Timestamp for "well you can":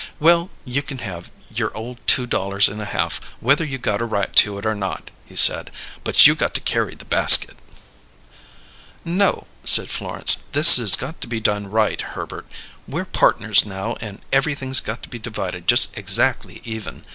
0.19-0.97